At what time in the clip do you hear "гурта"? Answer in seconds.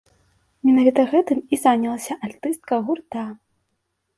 2.89-3.23